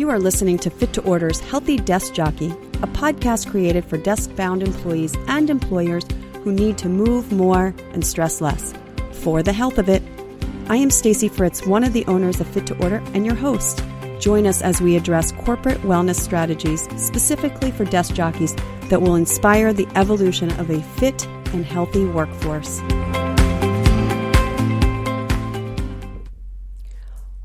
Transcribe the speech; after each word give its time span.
You 0.00 0.08
are 0.08 0.18
listening 0.18 0.58
to 0.60 0.70
Fit 0.70 0.94
to 0.94 1.02
Order's 1.02 1.40
Healthy 1.40 1.76
Desk 1.76 2.14
Jockey, 2.14 2.48
a 2.48 2.86
podcast 2.86 3.50
created 3.50 3.84
for 3.84 3.98
desk 3.98 4.34
bound 4.34 4.62
employees 4.62 5.14
and 5.28 5.50
employers 5.50 6.06
who 6.42 6.52
need 6.52 6.78
to 6.78 6.88
move 6.88 7.30
more 7.30 7.74
and 7.92 8.02
stress 8.02 8.40
less 8.40 8.72
for 9.12 9.42
the 9.42 9.52
health 9.52 9.76
of 9.76 9.90
it. 9.90 10.02
I 10.70 10.76
am 10.76 10.88
Stacy 10.88 11.28
Fritz, 11.28 11.66
one 11.66 11.84
of 11.84 11.92
the 11.92 12.06
owners 12.06 12.40
of 12.40 12.46
Fit 12.46 12.66
to 12.68 12.82
Order 12.82 13.02
and 13.12 13.26
your 13.26 13.34
host. 13.34 13.84
Join 14.20 14.46
us 14.46 14.62
as 14.62 14.80
we 14.80 14.96
address 14.96 15.32
corporate 15.32 15.82
wellness 15.82 16.18
strategies 16.18 16.88
specifically 16.96 17.70
for 17.70 17.84
desk 17.84 18.14
jockeys 18.14 18.56
that 18.88 19.02
will 19.02 19.16
inspire 19.16 19.74
the 19.74 19.86
evolution 19.96 20.50
of 20.58 20.70
a 20.70 20.80
fit 20.80 21.26
and 21.52 21.66
healthy 21.66 22.06
workforce. 22.06 22.80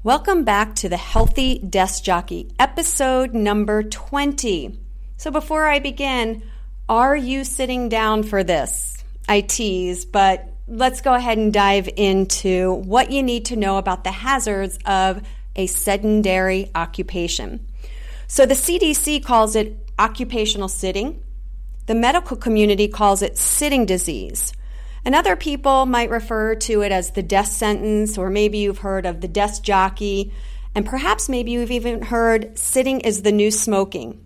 Welcome 0.06 0.44
back 0.44 0.76
to 0.76 0.88
the 0.88 0.98
Healthy 0.98 1.58
Desk 1.58 2.04
Jockey, 2.04 2.54
episode 2.60 3.34
number 3.34 3.82
20. 3.82 4.80
So, 5.18 5.32
before 5.32 5.66
I 5.66 5.80
begin, 5.80 6.44
are 6.88 7.16
you 7.16 7.44
sitting 7.44 7.90
down 7.90 8.22
for 8.22 8.44
this? 8.44 9.04
I 9.28 9.42
tease, 9.42 10.06
but 10.06 10.48
let's 10.68 11.02
go 11.02 11.16
ahead 11.16 11.40
and 11.40 11.52
dive 11.52 11.90
into 11.96 12.72
what 12.72 13.10
you 13.10 13.24
need 13.24 13.46
to 13.46 13.56
know 13.56 13.80
about 13.80 14.04
the 14.04 14.12
hazards 14.12 14.78
of 14.86 15.24
a 15.56 15.66
sedentary 15.66 16.70
occupation. 16.76 17.66
So, 18.28 18.46
the 18.46 18.54
CDC 18.54 19.26
calls 19.26 19.56
it 19.56 19.76
occupational 19.98 20.68
sitting, 20.68 21.24
the 21.88 21.96
medical 21.96 22.38
community 22.38 22.88
calls 22.88 23.24
it 23.24 23.40
sitting 23.40 23.88
disease. 23.88 24.54
And 25.06 25.14
other 25.14 25.36
people 25.36 25.86
might 25.86 26.10
refer 26.10 26.56
to 26.56 26.82
it 26.82 26.92
as 26.92 27.12
the 27.12 27.24
desk 27.24 27.52
sentence, 27.52 28.18
or 28.18 28.32
maybe 28.32 28.58
you've 28.58 28.80
heard 28.80 29.06
of 29.06 29.22
the 29.22 29.28
desk 29.28 29.62
jockey, 29.62 30.34
and 30.74 30.86
perhaps 30.86 31.30
maybe 31.30 31.52
you've 31.52 31.72
even 31.72 32.02
heard 32.02 32.58
sitting 32.58 33.00
is 33.02 33.22
the 33.22 33.32
new 33.32 33.52
smoking. 33.52 34.20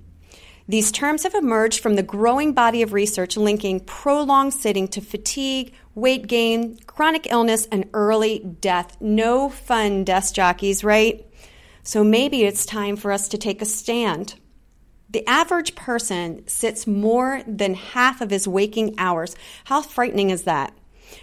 These 0.69 0.91
terms 0.91 1.23
have 1.23 1.35
emerged 1.35 1.81
from 1.81 1.95
the 1.95 2.03
growing 2.03 2.53
body 2.53 2.81
of 2.81 2.94
research 2.94 3.35
linking 3.35 3.80
prolonged 3.81 4.53
sitting 4.53 4.88
to 4.89 5.02
fatigue, 5.02 5.73
weight 5.95 6.27
gain, 6.27 6.77
chronic 6.85 7.27
illness, 7.31 7.67
and 7.72 7.89
early 7.94 8.39
death. 8.39 8.95
No 9.02 9.50
fun, 9.50 10.03
desk 10.03 10.35
jockeys, 10.35 10.83
right? 10.83 11.25
So 11.83 12.03
maybe 12.03 12.44
it's 12.44 12.66
time 12.66 12.95
for 12.95 13.11
us 13.11 13.27
to 13.30 13.38
take 13.38 13.61
a 13.61 13.66
stand. 13.66 14.35
The 15.11 15.27
average 15.27 15.75
person 15.75 16.47
sits 16.47 16.85
more 16.85 17.41
than 17.47 17.73
half 17.73 18.21
of 18.21 18.29
his 18.29 18.47
waking 18.47 18.95
hours. 18.97 19.35
How 19.66 19.81
frightening 19.81 20.29
is 20.29 20.43
that? 20.43 20.73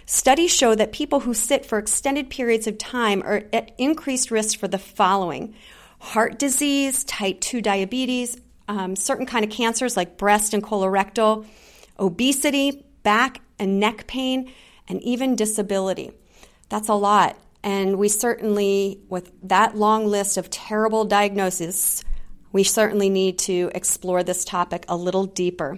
Studies 0.05 0.53
show 0.53 0.75
that 0.75 0.91
people 0.91 1.21
who 1.21 1.33
sit 1.33 1.65
for 1.65 1.77
extended 1.77 2.29
periods 2.29 2.67
of 2.67 2.77
time 2.77 3.23
are 3.23 3.43
at 3.53 3.71
increased 3.77 4.31
risk 4.31 4.59
for 4.59 4.67
the 4.67 4.77
following 4.77 5.53
heart 5.99 6.37
disease, 6.37 7.03
type 7.05 7.39
2 7.41 7.61
diabetes, 7.61 8.39
um, 8.67 8.95
certain 8.95 9.25
kind 9.25 9.43
of 9.43 9.51
cancers 9.51 9.97
like 9.97 10.17
breast 10.17 10.53
and 10.53 10.61
colorectal, 10.63 11.45
obesity, 11.97 12.85
back 13.03 13.41
and 13.57 13.79
neck 13.79 14.05
pain, 14.07 14.51
and 14.87 15.01
even 15.01 15.35
disability. 15.35 16.11
That's 16.69 16.89
a 16.89 16.93
lot. 16.93 17.37
And 17.63 17.97
we 17.97 18.09
certainly, 18.09 18.99
with 19.09 19.31
that 19.43 19.75
long 19.75 20.05
list 20.05 20.37
of 20.37 20.49
terrible 20.49 21.05
diagnoses, 21.05 22.03
we 22.57 22.63
certainly 22.63 23.11
need 23.11 23.37
to 23.37 23.69
explore 23.75 24.23
this 24.23 24.43
topic 24.43 24.83
a 24.87 24.97
little 24.97 25.27
deeper. 25.27 25.77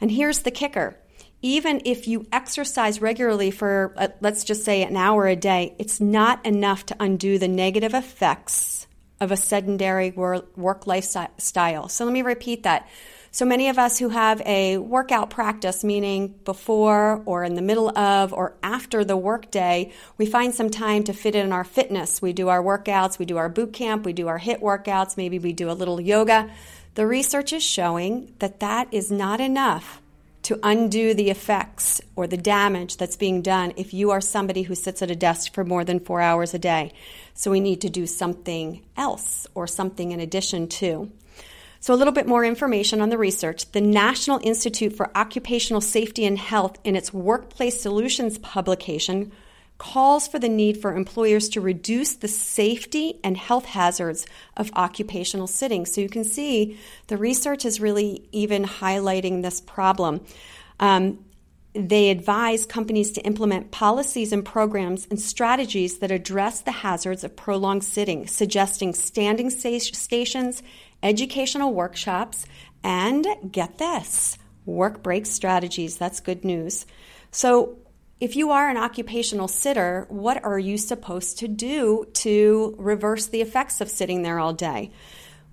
And 0.00 0.10
here's 0.10 0.38
the 0.38 0.50
kicker 0.50 0.96
even 1.42 1.82
if 1.84 2.08
you 2.08 2.26
exercise 2.32 3.02
regularly 3.02 3.50
for, 3.50 3.92
uh, 3.98 4.08
let's 4.22 4.42
just 4.42 4.64
say, 4.64 4.82
an 4.82 4.96
hour 4.96 5.26
a 5.26 5.36
day, 5.36 5.74
it's 5.78 6.00
not 6.00 6.46
enough 6.46 6.86
to 6.86 6.96
undo 6.98 7.38
the 7.38 7.46
negative 7.46 7.92
effects 7.92 8.86
of 9.20 9.32
a 9.32 9.36
sedentary 9.36 10.12
work 10.12 10.86
lifestyle. 10.86 11.88
So 11.90 12.06
let 12.06 12.14
me 12.14 12.22
repeat 12.22 12.62
that. 12.62 12.88
So 13.34 13.44
many 13.44 13.68
of 13.68 13.80
us 13.80 13.98
who 13.98 14.10
have 14.10 14.40
a 14.42 14.78
workout 14.78 15.28
practice, 15.28 15.82
meaning 15.82 16.36
before 16.44 17.20
or 17.26 17.42
in 17.42 17.56
the 17.56 17.62
middle 17.62 17.88
of 17.98 18.32
or 18.32 18.54
after 18.62 19.04
the 19.04 19.16
workday, 19.16 19.92
we 20.16 20.24
find 20.24 20.54
some 20.54 20.70
time 20.70 21.02
to 21.02 21.12
fit 21.12 21.34
in 21.34 21.52
our 21.52 21.64
fitness. 21.64 22.22
We 22.22 22.32
do 22.32 22.48
our 22.48 22.62
workouts, 22.62 23.18
we 23.18 23.24
do 23.24 23.36
our 23.36 23.48
boot 23.48 23.72
camp, 23.72 24.06
we 24.06 24.12
do 24.12 24.28
our 24.28 24.38
HIIT 24.38 24.60
workouts, 24.60 25.16
maybe 25.16 25.40
we 25.40 25.52
do 25.52 25.68
a 25.68 25.72
little 25.72 26.00
yoga. 26.00 26.48
The 26.94 27.08
research 27.08 27.52
is 27.52 27.64
showing 27.64 28.32
that 28.38 28.60
that 28.60 28.86
is 28.92 29.10
not 29.10 29.40
enough 29.40 30.00
to 30.44 30.60
undo 30.62 31.12
the 31.12 31.30
effects 31.30 32.00
or 32.14 32.28
the 32.28 32.36
damage 32.36 32.98
that's 32.98 33.16
being 33.16 33.42
done 33.42 33.72
if 33.76 33.92
you 33.92 34.12
are 34.12 34.20
somebody 34.20 34.62
who 34.62 34.76
sits 34.76 35.02
at 35.02 35.10
a 35.10 35.16
desk 35.16 35.52
for 35.52 35.64
more 35.64 35.82
than 35.82 35.98
four 35.98 36.20
hours 36.20 36.54
a 36.54 36.58
day. 36.60 36.92
So 37.32 37.50
we 37.50 37.58
need 37.58 37.80
to 37.80 37.90
do 37.90 38.06
something 38.06 38.84
else 38.96 39.48
or 39.56 39.66
something 39.66 40.12
in 40.12 40.20
addition 40.20 40.68
to. 40.68 41.10
So, 41.84 41.92
a 41.92 41.96
little 41.96 42.14
bit 42.14 42.26
more 42.26 42.46
information 42.46 43.02
on 43.02 43.10
the 43.10 43.18
research. 43.18 43.70
The 43.72 43.82
National 43.82 44.40
Institute 44.42 44.96
for 44.96 45.14
Occupational 45.14 45.82
Safety 45.82 46.24
and 46.24 46.38
Health, 46.38 46.78
in 46.82 46.96
its 46.96 47.12
Workplace 47.12 47.78
Solutions 47.78 48.38
publication, 48.38 49.32
calls 49.76 50.26
for 50.26 50.38
the 50.38 50.48
need 50.48 50.80
for 50.80 50.96
employers 50.96 51.50
to 51.50 51.60
reduce 51.60 52.14
the 52.14 52.26
safety 52.26 53.20
and 53.22 53.36
health 53.36 53.66
hazards 53.66 54.24
of 54.56 54.70
occupational 54.74 55.46
sitting. 55.46 55.84
So, 55.84 56.00
you 56.00 56.08
can 56.08 56.24
see 56.24 56.78
the 57.08 57.18
research 57.18 57.66
is 57.66 57.82
really 57.82 58.30
even 58.32 58.64
highlighting 58.64 59.42
this 59.42 59.60
problem. 59.60 60.24
Um, 60.80 61.22
they 61.74 62.08
advise 62.10 62.64
companies 62.64 63.10
to 63.10 63.20
implement 63.22 63.72
policies 63.72 64.32
and 64.32 64.44
programs 64.44 65.06
and 65.10 65.20
strategies 65.20 65.98
that 65.98 66.12
address 66.12 66.62
the 66.62 66.70
hazards 66.70 67.24
of 67.24 67.36
prolonged 67.36 67.84
sitting, 67.84 68.26
suggesting 68.26 68.94
standing 68.94 69.50
stations 69.50 70.62
educational 71.04 71.72
workshops, 71.72 72.46
and 72.82 73.26
get 73.52 73.78
this 73.78 74.38
work 74.66 75.02
break 75.02 75.26
strategies. 75.26 75.98
That's 75.98 76.20
good 76.20 76.44
news. 76.44 76.86
So, 77.30 77.78
if 78.20 78.36
you 78.36 78.52
are 78.52 78.70
an 78.70 78.76
occupational 78.76 79.48
sitter, 79.48 80.06
what 80.08 80.42
are 80.44 80.58
you 80.58 80.78
supposed 80.78 81.38
to 81.40 81.48
do 81.48 82.06
to 82.14 82.74
reverse 82.78 83.26
the 83.26 83.42
effects 83.42 83.80
of 83.80 83.90
sitting 83.90 84.22
there 84.22 84.38
all 84.38 84.54
day? 84.54 84.92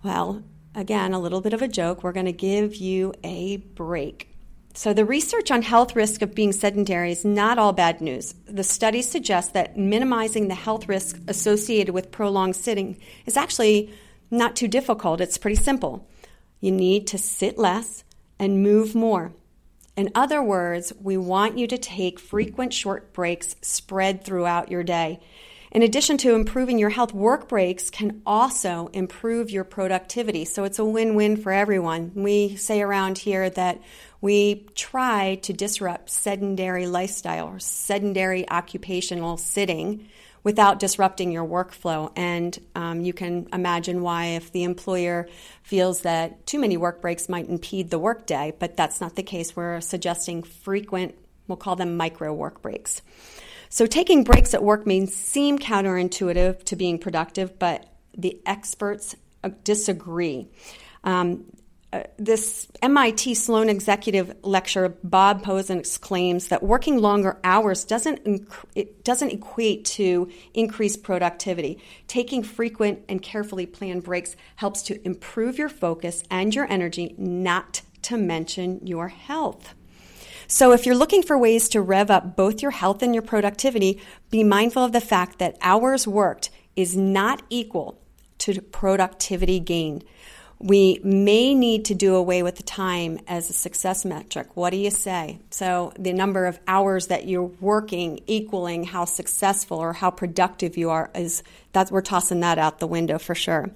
Well, 0.03 0.43
again, 0.73 1.13
a 1.13 1.19
little 1.19 1.41
bit 1.41 1.53
of 1.53 1.61
a 1.61 1.67
joke. 1.67 2.03
We're 2.03 2.13
going 2.13 2.27
to 2.27 2.31
give 2.31 2.75
you 2.75 3.13
a 3.23 3.57
break. 3.57 4.29
So, 4.73 4.93
the 4.93 5.03
research 5.03 5.51
on 5.51 5.63
health 5.63 5.95
risk 5.97 6.21
of 6.21 6.33
being 6.33 6.53
sedentary 6.53 7.11
is 7.11 7.25
not 7.25 7.57
all 7.57 7.73
bad 7.73 7.99
news. 7.99 8.35
The 8.45 8.63
studies 8.63 9.09
suggest 9.09 9.53
that 9.53 9.77
minimizing 9.77 10.47
the 10.47 10.55
health 10.55 10.87
risk 10.87 11.19
associated 11.27 11.93
with 11.93 12.11
prolonged 12.11 12.55
sitting 12.55 12.97
is 13.25 13.35
actually 13.35 13.91
not 14.31 14.55
too 14.55 14.67
difficult, 14.67 15.21
it's 15.21 15.37
pretty 15.37 15.61
simple. 15.61 16.07
You 16.61 16.71
need 16.71 17.07
to 17.07 17.17
sit 17.17 17.57
less 17.57 18.03
and 18.39 18.63
move 18.63 18.95
more. 18.95 19.33
In 19.97 20.09
other 20.15 20.41
words, 20.41 20.93
we 21.01 21.17
want 21.17 21.57
you 21.57 21.67
to 21.67 21.77
take 21.77 22.19
frequent 22.19 22.73
short 22.73 23.13
breaks 23.13 23.55
spread 23.61 24.23
throughout 24.23 24.71
your 24.71 24.83
day. 24.83 25.19
In 25.71 25.83
addition 25.83 26.17
to 26.17 26.35
improving 26.35 26.79
your 26.79 26.89
health, 26.89 27.13
work 27.13 27.47
breaks 27.47 27.89
can 27.89 28.21
also 28.25 28.89
improve 28.93 29.49
your 29.49 29.63
productivity. 29.63 30.43
So 30.43 30.65
it's 30.65 30.79
a 30.79 30.85
win 30.85 31.15
win 31.15 31.37
for 31.37 31.51
everyone. 31.51 32.11
We 32.13 32.57
say 32.57 32.81
around 32.81 33.17
here 33.17 33.49
that 33.51 33.81
we 34.19 34.67
try 34.75 35.35
to 35.43 35.53
disrupt 35.53 36.09
sedentary 36.09 36.87
lifestyle 36.87 37.47
or 37.47 37.59
sedentary 37.59 38.49
occupational 38.49 39.37
sitting 39.37 40.09
without 40.43 40.79
disrupting 40.79 41.31
your 41.31 41.45
workflow. 41.45 42.11
And 42.15 42.57
um, 42.75 43.01
you 43.01 43.13
can 43.13 43.47
imagine 43.53 44.01
why, 44.01 44.25
if 44.25 44.51
the 44.51 44.63
employer 44.63 45.27
feels 45.63 46.01
that 46.01 46.45
too 46.45 46.59
many 46.59 46.77
work 46.77 47.01
breaks 47.01 47.29
might 47.29 47.49
impede 47.49 47.89
the 47.89 47.99
workday, 47.99 48.53
but 48.57 48.75
that's 48.75 49.01
not 49.01 49.15
the 49.15 49.23
case. 49.23 49.55
We're 49.55 49.81
suggesting 49.81 50.43
frequent, 50.43 51.15
we'll 51.47 51.57
call 51.57 51.75
them 51.75 51.97
micro 51.97 52.33
work 52.33 52.61
breaks. 52.61 53.01
So, 53.69 53.85
taking 53.85 54.25
breaks 54.25 54.53
at 54.53 54.63
work 54.63 54.85
may 54.85 55.05
seem 55.05 55.57
counterintuitive 55.57 56.63
to 56.65 56.75
being 56.75 56.99
productive, 56.99 57.57
but 57.57 57.87
the 58.17 58.37
experts 58.45 59.15
uh, 59.43 59.51
disagree. 59.63 60.49
Um, 61.05 61.45
uh, 61.93 62.03
this 62.17 62.67
MIT 62.81 63.33
Sloan 63.33 63.67
executive 63.67 64.33
lecturer 64.43 64.89
Bob 65.03 65.43
Pozen 65.43 65.79
exclaims 65.79 66.47
that 66.47 66.63
working 66.63 66.97
longer 66.99 67.37
hours 67.43 67.83
doesn't 67.83 68.23
inc- 68.23 68.65
it 68.75 69.03
doesn't 69.03 69.31
equate 69.31 69.83
to 69.85 70.29
increased 70.53 71.03
productivity. 71.03 71.79
Taking 72.07 72.43
frequent 72.43 72.99
and 73.09 73.21
carefully 73.21 73.65
planned 73.65 74.03
breaks 74.03 74.37
helps 74.55 74.83
to 74.83 75.05
improve 75.05 75.57
your 75.57 75.67
focus 75.67 76.23
and 76.31 76.55
your 76.55 76.65
energy, 76.71 77.13
not 77.17 77.81
to 78.03 78.15
mention 78.17 78.85
your 78.87 79.09
health. 79.09 79.73
So, 80.47 80.71
if 80.71 80.85
you're 80.85 80.95
looking 80.95 81.23
for 81.23 81.37
ways 81.37 81.67
to 81.69 81.81
rev 81.81 82.09
up 82.09 82.37
both 82.37 82.61
your 82.61 82.71
health 82.71 83.03
and 83.03 83.13
your 83.13 83.21
productivity, 83.21 84.01
be 84.29 84.43
mindful 84.45 84.85
of 84.85 84.93
the 84.93 85.01
fact 85.01 85.39
that 85.39 85.57
hours 85.61 86.07
worked 86.07 86.51
is 86.75 86.95
not 86.95 87.41
equal 87.49 88.01
to 88.39 88.61
productivity 88.61 89.59
gained. 89.59 90.05
We 90.63 90.99
may 91.03 91.55
need 91.55 91.85
to 91.85 91.95
do 91.95 92.15
away 92.15 92.43
with 92.43 92.57
the 92.57 92.63
time 92.63 93.19
as 93.27 93.49
a 93.49 93.53
success 93.53 94.05
metric. 94.05 94.55
What 94.55 94.69
do 94.69 94.77
you 94.77 94.91
say? 94.91 95.39
So, 95.49 95.91
the 95.97 96.13
number 96.13 96.45
of 96.45 96.59
hours 96.67 97.07
that 97.07 97.27
you're 97.27 97.51
working 97.59 98.21
equaling 98.27 98.83
how 98.83 99.05
successful 99.05 99.79
or 99.79 99.93
how 99.93 100.11
productive 100.11 100.77
you 100.77 100.91
are 100.91 101.09
is 101.15 101.41
that 101.73 101.89
we're 101.89 102.01
tossing 102.01 102.41
that 102.41 102.59
out 102.59 102.79
the 102.79 102.85
window 102.85 103.17
for 103.17 103.33
sure. 103.33 103.71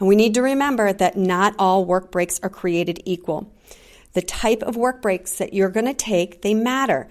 And 0.00 0.08
we 0.08 0.16
need 0.16 0.34
to 0.34 0.42
remember 0.42 0.92
that 0.92 1.16
not 1.16 1.54
all 1.60 1.84
work 1.84 2.10
breaks 2.10 2.40
are 2.42 2.50
created 2.50 3.02
equal. 3.04 3.48
The 4.14 4.22
type 4.22 4.62
of 4.62 4.76
work 4.76 5.02
breaks 5.02 5.38
that 5.38 5.54
you're 5.54 5.68
going 5.68 5.86
to 5.86 5.94
take, 5.94 6.42
they 6.42 6.54
matter. 6.54 7.06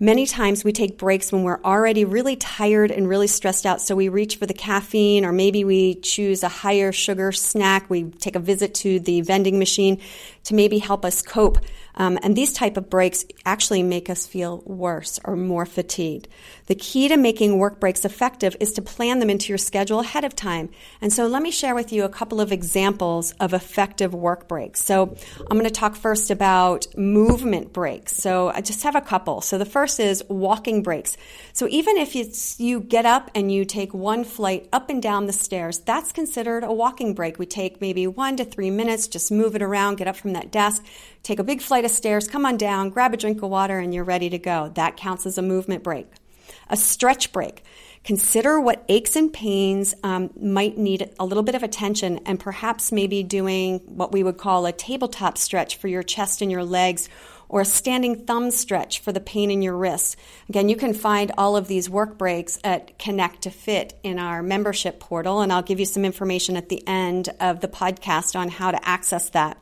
Many 0.00 0.26
times 0.26 0.62
we 0.62 0.70
take 0.70 0.96
breaks 0.96 1.32
when 1.32 1.42
we're 1.42 1.60
already 1.64 2.04
really 2.04 2.36
tired 2.36 2.92
and 2.92 3.08
really 3.08 3.26
stressed 3.26 3.66
out, 3.66 3.80
so 3.80 3.96
we 3.96 4.08
reach 4.08 4.36
for 4.36 4.46
the 4.46 4.54
caffeine, 4.54 5.24
or 5.24 5.32
maybe 5.32 5.64
we 5.64 5.96
choose 5.96 6.44
a 6.44 6.48
higher 6.48 6.92
sugar 6.92 7.32
snack. 7.32 7.90
We 7.90 8.04
take 8.04 8.36
a 8.36 8.38
visit 8.40 8.74
to 8.74 9.00
the 9.00 9.22
vending 9.22 9.58
machine 9.58 10.00
to 10.48 10.54
maybe 10.54 10.78
help 10.78 11.04
us 11.04 11.20
cope. 11.20 11.58
Um, 11.94 12.18
and 12.22 12.34
these 12.34 12.52
type 12.52 12.76
of 12.76 12.88
breaks 12.88 13.26
actually 13.44 13.82
make 13.82 14.08
us 14.08 14.26
feel 14.26 14.62
worse 14.64 15.18
or 15.24 15.36
more 15.36 15.66
fatigued. 15.66 16.28
The 16.66 16.74
key 16.74 17.08
to 17.08 17.16
making 17.16 17.58
work 17.58 17.80
breaks 17.80 18.04
effective 18.04 18.56
is 18.60 18.72
to 18.74 18.82
plan 18.82 19.18
them 19.18 19.28
into 19.28 19.48
your 19.48 19.58
schedule 19.58 20.00
ahead 20.00 20.24
of 20.24 20.34
time. 20.34 20.70
And 21.00 21.12
so 21.12 21.26
let 21.26 21.42
me 21.42 21.50
share 21.50 21.74
with 21.74 21.92
you 21.92 22.04
a 22.04 22.08
couple 22.08 22.40
of 22.40 22.52
examples 22.52 23.32
of 23.40 23.52
effective 23.52 24.14
work 24.14 24.48
breaks. 24.48 24.82
So 24.82 25.16
I'm 25.38 25.58
going 25.58 25.64
to 25.64 25.70
talk 25.70 25.96
first 25.96 26.30
about 26.30 26.86
movement 26.96 27.72
breaks. 27.72 28.16
So 28.16 28.48
I 28.48 28.60
just 28.60 28.84
have 28.84 28.94
a 28.94 29.00
couple. 29.00 29.40
So 29.40 29.58
the 29.58 29.66
first 29.66 30.00
is 30.00 30.22
walking 30.28 30.82
breaks. 30.82 31.16
So 31.52 31.66
even 31.68 31.98
if 31.98 32.14
you 32.60 32.80
get 32.80 33.04
up 33.06 33.30
and 33.34 33.52
you 33.52 33.64
take 33.64 33.92
one 33.92 34.24
flight 34.24 34.68
up 34.72 34.88
and 34.88 35.02
down 35.02 35.26
the 35.26 35.32
stairs, 35.32 35.80
that's 35.80 36.12
considered 36.12 36.64
a 36.64 36.72
walking 36.72 37.12
break. 37.12 37.38
We 37.38 37.46
take 37.46 37.80
maybe 37.80 38.06
one 38.06 38.36
to 38.36 38.44
three 38.44 38.70
minutes, 38.70 39.08
just 39.08 39.32
move 39.32 39.56
it 39.56 39.62
around, 39.62 39.96
get 39.96 40.06
up 40.06 40.16
from 40.16 40.34
that 40.38 40.50
desk, 40.50 40.84
take 41.22 41.38
a 41.38 41.44
big 41.44 41.60
flight 41.60 41.84
of 41.84 41.90
stairs, 41.90 42.28
come 42.28 42.46
on 42.46 42.56
down, 42.56 42.90
grab 42.90 43.12
a 43.12 43.16
drink 43.16 43.42
of 43.42 43.50
water, 43.50 43.78
and 43.78 43.92
you're 43.92 44.04
ready 44.04 44.30
to 44.30 44.38
go. 44.38 44.70
That 44.74 44.96
counts 44.96 45.26
as 45.26 45.38
a 45.38 45.42
movement 45.42 45.82
break. 45.82 46.06
A 46.70 46.76
stretch 46.76 47.32
break. 47.32 47.62
Consider 48.04 48.60
what 48.60 48.84
aches 48.88 49.16
and 49.16 49.32
pains 49.32 49.94
um, 50.02 50.30
might 50.40 50.78
need 50.78 51.10
a 51.18 51.26
little 51.26 51.42
bit 51.42 51.54
of 51.54 51.62
attention, 51.62 52.20
and 52.24 52.38
perhaps 52.38 52.92
maybe 52.92 53.22
doing 53.22 53.80
what 53.86 54.12
we 54.12 54.22
would 54.22 54.38
call 54.38 54.64
a 54.64 54.72
tabletop 54.72 55.36
stretch 55.36 55.76
for 55.76 55.88
your 55.88 56.02
chest 56.02 56.40
and 56.40 56.50
your 56.50 56.64
legs, 56.64 57.08
or 57.48 57.62
a 57.62 57.66
standing 57.66 58.26
thumb 58.26 58.50
stretch 58.50 59.00
for 59.00 59.10
the 59.10 59.20
pain 59.20 59.50
in 59.50 59.62
your 59.62 59.76
wrists. 59.76 60.16
Again, 60.48 60.68
you 60.68 60.76
can 60.76 60.94
find 60.94 61.32
all 61.36 61.56
of 61.56 61.66
these 61.66 61.90
work 61.90 62.16
breaks 62.18 62.58
at 62.62 62.98
Connect 62.98 63.42
to 63.42 63.50
Fit 63.50 63.98
in 64.02 64.18
our 64.18 64.42
membership 64.42 65.00
portal, 65.00 65.40
and 65.40 65.52
I'll 65.52 65.62
give 65.62 65.80
you 65.80 65.86
some 65.86 66.04
information 66.04 66.56
at 66.56 66.68
the 66.68 66.86
end 66.86 67.30
of 67.40 67.60
the 67.60 67.68
podcast 67.68 68.38
on 68.38 68.48
how 68.48 68.70
to 68.70 68.88
access 68.88 69.30
that. 69.30 69.58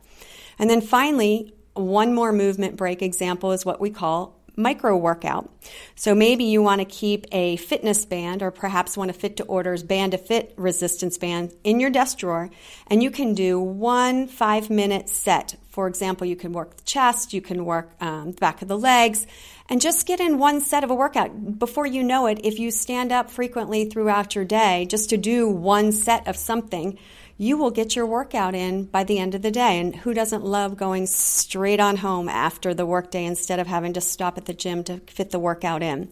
And 0.58 0.68
then 0.70 0.80
finally, 0.80 1.54
one 1.74 2.14
more 2.14 2.32
movement 2.32 2.76
break 2.76 3.02
example 3.02 3.52
is 3.52 3.64
what 3.64 3.80
we 3.80 3.90
call 3.90 4.36
micro 4.56 4.96
workout. 4.96 5.50
So 5.94 6.14
maybe 6.14 6.44
you 6.44 6.62
want 6.62 6.80
to 6.80 6.86
keep 6.86 7.26
a 7.30 7.56
fitness 7.56 8.04
band 8.06 8.42
or 8.42 8.50
perhaps 8.50 8.96
one 8.96 9.10
of 9.10 9.16
Fit 9.16 9.36
to 9.36 9.44
Order's 9.44 9.82
Band 9.82 10.12
to 10.12 10.18
Fit 10.18 10.54
resistance 10.56 11.18
band 11.18 11.52
in 11.62 11.78
your 11.78 11.90
desk 11.90 12.18
drawer 12.18 12.50
and 12.86 13.02
you 13.02 13.10
can 13.10 13.34
do 13.34 13.60
one 13.60 14.26
five 14.26 14.70
minute 14.70 15.08
set. 15.10 15.56
For 15.68 15.86
example, 15.86 16.26
you 16.26 16.36
can 16.36 16.52
work 16.52 16.74
the 16.78 16.84
chest, 16.84 17.34
you 17.34 17.42
can 17.42 17.66
work 17.66 17.90
um, 18.00 18.32
the 18.32 18.40
back 18.40 18.62
of 18.62 18.68
the 18.68 18.78
legs, 18.78 19.26
and 19.68 19.78
just 19.78 20.06
get 20.06 20.20
in 20.20 20.38
one 20.38 20.62
set 20.62 20.84
of 20.84 20.90
a 20.90 20.94
workout. 20.94 21.58
Before 21.58 21.84
you 21.86 22.02
know 22.02 22.26
it, 22.26 22.40
if 22.44 22.58
you 22.58 22.70
stand 22.70 23.12
up 23.12 23.30
frequently 23.30 23.84
throughout 23.84 24.34
your 24.34 24.46
day 24.46 24.86
just 24.88 25.10
to 25.10 25.18
do 25.18 25.46
one 25.50 25.92
set 25.92 26.26
of 26.26 26.34
something, 26.34 26.98
you 27.38 27.56
will 27.56 27.70
get 27.70 27.94
your 27.94 28.06
workout 28.06 28.54
in 28.54 28.84
by 28.84 29.04
the 29.04 29.18
end 29.18 29.34
of 29.34 29.42
the 29.42 29.50
day. 29.50 29.78
And 29.78 29.94
who 29.94 30.14
doesn't 30.14 30.44
love 30.44 30.76
going 30.76 31.06
straight 31.06 31.80
on 31.80 31.98
home 31.98 32.28
after 32.28 32.72
the 32.72 32.86
workday 32.86 33.24
instead 33.24 33.58
of 33.58 33.66
having 33.66 33.92
to 33.94 34.00
stop 34.00 34.38
at 34.38 34.46
the 34.46 34.54
gym 34.54 34.84
to 34.84 34.98
fit 35.06 35.30
the 35.30 35.38
workout 35.38 35.82
in? 35.82 36.10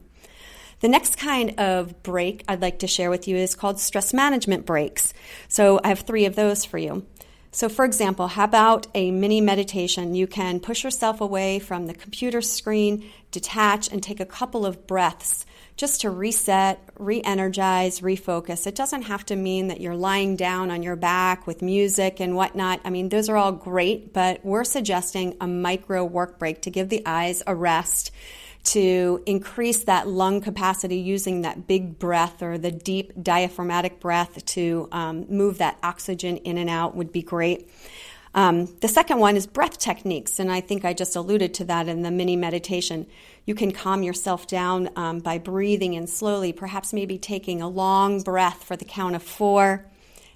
The 0.80 0.88
next 0.88 1.16
kind 1.16 1.58
of 1.58 2.02
break 2.02 2.44
I'd 2.46 2.60
like 2.60 2.80
to 2.80 2.86
share 2.86 3.08
with 3.08 3.26
you 3.26 3.36
is 3.36 3.54
called 3.54 3.80
stress 3.80 4.12
management 4.12 4.66
breaks. 4.66 5.14
So 5.48 5.80
I 5.82 5.88
have 5.88 6.00
three 6.00 6.26
of 6.26 6.36
those 6.36 6.64
for 6.64 6.76
you. 6.76 7.06
So, 7.54 7.68
for 7.68 7.84
example, 7.84 8.26
how 8.26 8.42
about 8.42 8.88
a 8.96 9.12
mini 9.12 9.40
meditation? 9.40 10.16
You 10.16 10.26
can 10.26 10.58
push 10.58 10.82
yourself 10.82 11.20
away 11.20 11.60
from 11.60 11.86
the 11.86 11.94
computer 11.94 12.40
screen, 12.40 13.08
detach, 13.30 13.92
and 13.92 14.02
take 14.02 14.18
a 14.18 14.26
couple 14.26 14.66
of 14.66 14.88
breaths 14.88 15.46
just 15.76 16.00
to 16.00 16.10
reset, 16.10 16.80
re 16.98 17.22
energize, 17.22 18.00
refocus. 18.00 18.66
It 18.66 18.74
doesn't 18.74 19.02
have 19.02 19.24
to 19.26 19.36
mean 19.36 19.68
that 19.68 19.80
you're 19.80 19.94
lying 19.94 20.34
down 20.34 20.72
on 20.72 20.82
your 20.82 20.96
back 20.96 21.46
with 21.46 21.62
music 21.62 22.18
and 22.18 22.34
whatnot. 22.34 22.80
I 22.84 22.90
mean, 22.90 23.08
those 23.08 23.28
are 23.28 23.36
all 23.36 23.52
great, 23.52 24.12
but 24.12 24.44
we're 24.44 24.64
suggesting 24.64 25.36
a 25.40 25.46
micro 25.46 26.04
work 26.04 26.40
break 26.40 26.62
to 26.62 26.70
give 26.70 26.88
the 26.88 27.04
eyes 27.06 27.40
a 27.46 27.54
rest 27.54 28.10
to 28.64 29.22
increase 29.26 29.84
that 29.84 30.08
lung 30.08 30.40
capacity 30.40 30.96
using 30.96 31.42
that 31.42 31.66
big 31.66 31.98
breath 31.98 32.42
or 32.42 32.56
the 32.56 32.70
deep 32.70 33.12
diaphragmatic 33.22 34.00
breath 34.00 34.44
to 34.46 34.88
um, 34.90 35.26
move 35.28 35.58
that 35.58 35.78
oxygen 35.82 36.38
in 36.38 36.56
and 36.58 36.70
out 36.70 36.96
would 36.96 37.12
be 37.12 37.22
great. 37.22 37.70
Um, 38.34 38.66
the 38.80 38.88
second 38.88 39.20
one 39.20 39.36
is 39.36 39.46
breath 39.46 39.78
techniques, 39.78 40.40
and 40.40 40.50
I 40.50 40.60
think 40.60 40.84
I 40.84 40.92
just 40.92 41.14
alluded 41.14 41.54
to 41.54 41.64
that 41.66 41.86
in 41.86 42.02
the 42.02 42.10
mini 42.10 42.34
meditation. 42.34 43.06
You 43.44 43.54
can 43.54 43.70
calm 43.70 44.02
yourself 44.02 44.48
down 44.48 44.90
um, 44.96 45.20
by 45.20 45.38
breathing 45.38 45.94
in 45.94 46.08
slowly, 46.08 46.52
perhaps 46.52 46.92
maybe 46.92 47.16
taking 47.16 47.62
a 47.62 47.68
long 47.68 48.22
breath 48.22 48.64
for 48.64 48.76
the 48.76 48.84
count 48.84 49.14
of 49.14 49.22
four. 49.22 49.86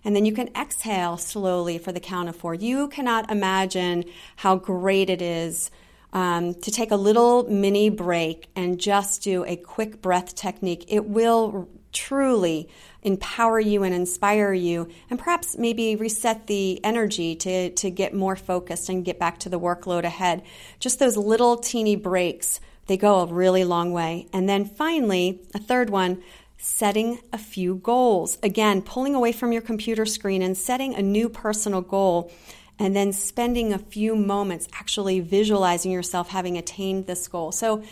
And 0.04 0.14
then 0.14 0.24
you 0.24 0.32
can 0.32 0.48
exhale 0.54 1.16
slowly 1.16 1.78
for 1.78 1.90
the 1.90 1.98
count 1.98 2.28
of 2.28 2.36
four. 2.36 2.54
You 2.54 2.86
cannot 2.86 3.32
imagine 3.32 4.04
how 4.36 4.56
great 4.56 5.10
it 5.10 5.20
is 5.20 5.72
um, 6.12 6.54
to 6.54 6.70
take 6.70 6.90
a 6.90 6.96
little 6.96 7.48
mini 7.48 7.90
break 7.90 8.48
and 8.56 8.80
just 8.80 9.22
do 9.22 9.44
a 9.44 9.56
quick 9.56 10.00
breath 10.00 10.34
technique. 10.34 10.84
It 10.88 11.04
will 11.04 11.68
truly 11.92 12.68
empower 13.02 13.60
you 13.60 13.82
and 13.82 13.94
inspire 13.94 14.52
you, 14.52 14.88
and 15.10 15.18
perhaps 15.18 15.56
maybe 15.56 15.96
reset 15.96 16.46
the 16.46 16.84
energy 16.84 17.34
to, 17.36 17.70
to 17.70 17.90
get 17.90 18.14
more 18.14 18.36
focused 18.36 18.88
and 18.88 19.04
get 19.04 19.18
back 19.18 19.38
to 19.38 19.48
the 19.48 19.60
workload 19.60 20.04
ahead. 20.04 20.42
Just 20.80 20.98
those 20.98 21.16
little 21.16 21.56
teeny 21.56 21.96
breaks, 21.96 22.60
they 22.86 22.96
go 22.96 23.20
a 23.20 23.26
really 23.26 23.64
long 23.64 23.92
way. 23.92 24.26
And 24.32 24.48
then 24.48 24.64
finally, 24.64 25.40
a 25.54 25.58
third 25.58 25.90
one, 25.90 26.22
setting 26.58 27.20
a 27.32 27.38
few 27.38 27.76
goals. 27.76 28.38
Again, 28.42 28.82
pulling 28.82 29.14
away 29.14 29.32
from 29.32 29.52
your 29.52 29.62
computer 29.62 30.04
screen 30.04 30.42
and 30.42 30.56
setting 30.56 30.94
a 30.94 31.02
new 31.02 31.28
personal 31.28 31.80
goal 31.80 32.32
and 32.78 32.94
then 32.94 33.12
spending 33.12 33.72
a 33.72 33.78
few 33.78 34.14
moments 34.14 34.68
actually 34.72 35.20
visualizing 35.20 35.90
yourself 35.90 36.28
having 36.28 36.56
attained 36.56 37.06
this 37.06 37.26
goal. 37.28 37.52
So, 37.52 37.82